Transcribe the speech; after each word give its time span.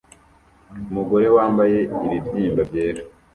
Umugore 0.89 1.27
wambaye 1.35 1.79
ibibyimba 2.05 2.61
byera 2.69 3.01